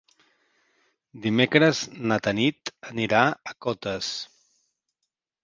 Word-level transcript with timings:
Dimecres 1.25 1.81
na 2.13 2.17
Tanit 2.29 2.73
anirà 2.93 3.21
a 3.29 3.55
Cotes. 3.67 4.11